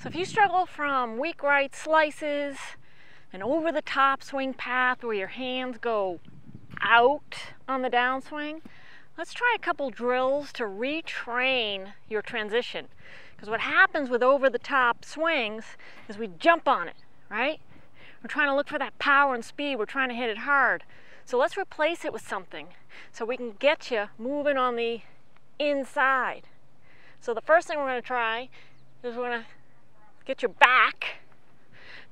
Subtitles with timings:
[0.00, 2.56] So if you struggle from weak right slices,
[3.32, 6.20] an over the top swing path where your hands go
[6.80, 7.34] out
[7.66, 8.60] on the downswing,
[9.16, 12.86] let's try a couple drills to retrain your transition.
[13.34, 15.64] Because what happens with over the top swings
[16.08, 17.60] is we jump on it, right?
[18.22, 19.80] We're trying to look for that power and speed.
[19.80, 20.84] We're trying to hit it hard.
[21.24, 22.68] So let's replace it with something
[23.10, 25.00] so we can get you moving on the
[25.58, 26.44] inside.
[27.20, 28.48] So the first thing we're going to try
[29.02, 29.46] is we're going to
[30.28, 31.22] get your back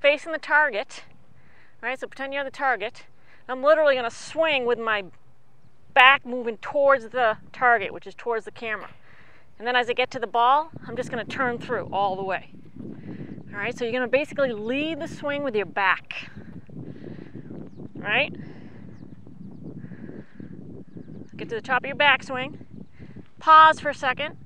[0.00, 1.04] facing the target.
[1.82, 3.04] Right, so pretend you're on the target.
[3.46, 5.04] I'm literally going to swing with my
[5.92, 8.88] back moving towards the target, which is towards the camera.
[9.58, 12.16] And then as I get to the ball, I'm just going to turn through all
[12.16, 12.50] the way.
[13.52, 16.30] All right, so you're going to basically lead the swing with your back.
[17.96, 18.34] All right?
[21.36, 22.56] Get to the top of your backswing.
[23.38, 24.36] Pause for a second.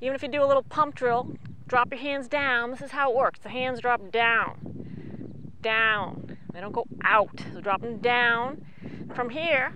[0.00, 1.36] Even if you do a little pump drill,
[1.68, 2.70] drop your hands down.
[2.70, 3.38] This is how it works.
[3.40, 6.36] The hands drop down, down.
[6.52, 7.40] They don't go out.
[7.52, 8.64] So drop them down.
[9.14, 9.74] From here,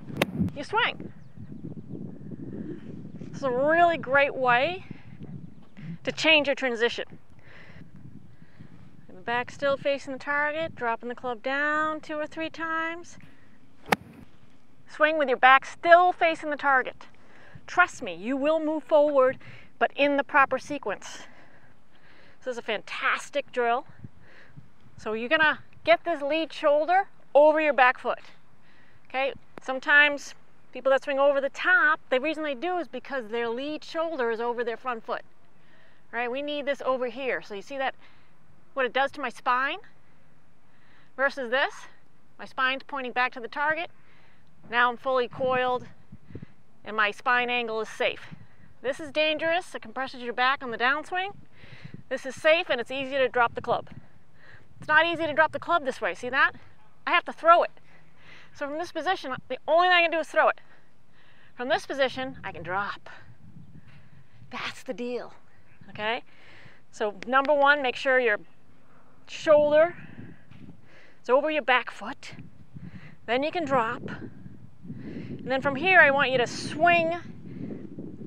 [0.56, 1.12] you swing.
[3.30, 4.84] It's a really great way
[6.04, 7.04] to change your transition.
[9.24, 13.18] Back still facing the target, dropping the club down two or three times.
[14.88, 17.06] Swing with your back still facing the target.
[17.66, 19.38] Trust me, you will move forward,
[19.78, 21.20] but in the proper sequence.
[22.44, 23.86] This is a fantastic drill.
[24.96, 27.04] So you're gonna get this lead shoulder
[27.36, 28.18] over your back foot.
[29.08, 30.34] Okay, sometimes
[30.72, 34.32] people that swing over the top, the reason they do is because their lead shoulder
[34.32, 35.22] is over their front foot.
[36.10, 37.42] Right, we need this over here.
[37.42, 37.94] So you see that,
[38.74, 39.78] what it does to my spine
[41.16, 41.72] versus this?
[42.40, 43.88] My spine's pointing back to the target.
[44.68, 45.86] Now I'm fully coiled
[46.84, 48.34] and my spine angle is safe.
[48.82, 51.34] This is dangerous, it compresses your back on the downswing.
[52.12, 53.88] This is safe and it's easy to drop the club.
[54.78, 56.52] It's not easy to drop the club this way, see that?
[57.06, 57.70] I have to throw it.
[58.52, 60.60] So from this position, the only thing I can do is throw it.
[61.54, 63.08] From this position, I can drop.
[64.50, 65.32] That's the deal,
[65.88, 66.22] okay?
[66.90, 68.40] So number one, make sure your
[69.26, 69.96] shoulder
[71.22, 72.32] is over your back foot.
[73.24, 74.02] Then you can drop.
[74.86, 77.16] And then from here, I want you to swing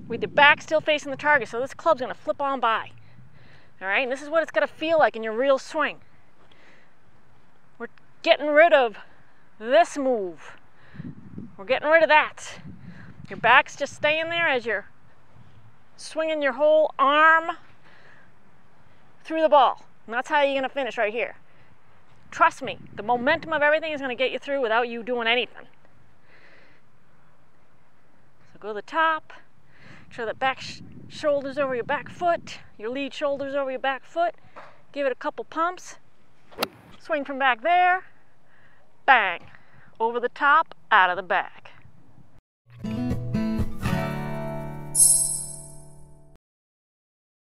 [0.07, 1.49] with your back still facing the target.
[1.49, 2.89] So this club's gonna flip on by.
[3.81, 5.99] All right, and this is what it's gonna feel like in your real swing.
[7.77, 7.87] We're
[8.23, 8.97] getting rid of
[9.59, 10.57] this move.
[11.57, 12.59] We're getting rid of that.
[13.29, 14.85] Your back's just staying there as you're
[15.97, 17.57] swinging your whole arm
[19.23, 19.85] through the ball.
[20.05, 21.35] And that's how you're gonna finish right here.
[22.31, 25.67] Trust me, the momentum of everything is gonna get you through without you doing anything.
[28.53, 29.33] So go to the top,
[30.09, 30.61] sure that back
[31.07, 34.35] shoulders over your back foot, your lead shoulders over your back foot.
[34.91, 35.95] Give it a couple pumps.
[36.99, 38.05] Swing from back there,
[39.05, 39.41] bang,
[39.99, 41.64] over the top, out of the bag.